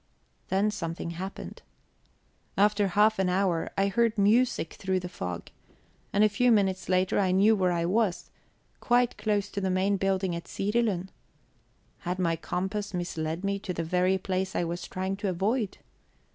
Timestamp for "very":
13.83-14.17